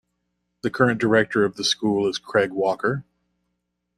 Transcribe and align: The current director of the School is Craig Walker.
The 0.63 0.71
current 0.71 0.99
director 0.99 1.45
of 1.45 1.57
the 1.57 1.63
School 1.63 2.07
is 2.09 2.17
Craig 2.17 2.51
Walker. 2.53 3.05